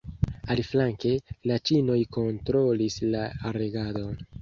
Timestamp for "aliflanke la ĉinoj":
0.55-1.99